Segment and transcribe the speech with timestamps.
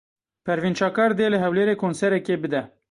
[0.45, 2.61] Pervîn Çakar dê li Hewlêrê konserekê bide.